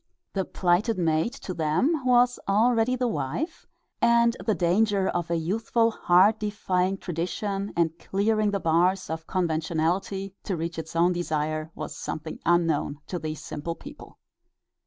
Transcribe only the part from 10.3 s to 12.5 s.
to reach its own desire was something